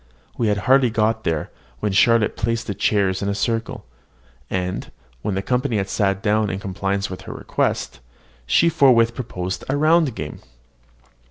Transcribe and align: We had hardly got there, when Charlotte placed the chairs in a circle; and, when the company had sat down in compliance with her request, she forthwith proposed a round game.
We 0.35 0.47
had 0.47 0.57
hardly 0.65 0.89
got 0.89 1.25
there, 1.25 1.51
when 1.79 1.91
Charlotte 1.91 2.35
placed 2.35 2.65
the 2.65 2.73
chairs 2.73 3.21
in 3.21 3.29
a 3.29 3.35
circle; 3.35 3.85
and, 4.49 4.91
when 5.21 5.35
the 5.35 5.43
company 5.43 5.77
had 5.77 5.89
sat 5.91 6.23
down 6.23 6.49
in 6.49 6.57
compliance 6.57 7.11
with 7.11 7.21
her 7.29 7.33
request, 7.33 7.99
she 8.47 8.67
forthwith 8.67 9.13
proposed 9.13 9.63
a 9.69 9.77
round 9.77 10.15
game. 10.15 10.39